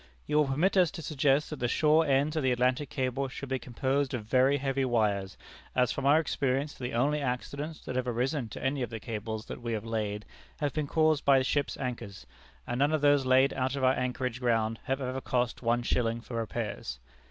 "You 0.25 0.37
will 0.37 0.47
permit 0.47 0.77
us 0.77 0.89
to 0.93 1.03
suggest 1.03 1.51
that 1.51 1.59
the 1.59 1.67
shore 1.67 2.07
ends 2.07 2.35
of 2.35 2.41
the 2.41 2.51
Atlantic 2.51 2.89
Cable 2.89 3.27
should 3.27 3.49
be 3.49 3.59
composed 3.59 4.15
of 4.15 4.25
very 4.25 4.57
heavy 4.57 4.83
wires, 4.83 5.37
as 5.75 5.91
from 5.91 6.07
our 6.07 6.19
experience 6.19 6.73
the 6.73 6.95
only 6.95 7.21
accidents 7.21 7.79
that 7.85 7.95
have 7.95 8.07
arisen 8.07 8.49
to 8.49 8.63
any 8.63 8.81
of 8.81 8.89
the 8.89 8.99
cables 8.99 9.45
that 9.45 9.61
we 9.61 9.73
have 9.73 9.85
laid 9.85 10.25
have 10.59 10.73
been 10.73 10.87
caused 10.87 11.23
by 11.23 11.39
ships' 11.43 11.77
anchors, 11.77 12.25
and 12.65 12.79
none 12.79 12.93
of 12.93 13.01
those 13.01 13.27
laid 13.27 13.53
out 13.53 13.75
of 13.75 13.83
anchorage 13.83 14.39
ground 14.39 14.79
have 14.85 15.01
ever 15.01 15.21
cost 15.21 15.61
one 15.61 15.83
shilling 15.83 16.19
for 16.19 16.37
repairs. 16.37 16.99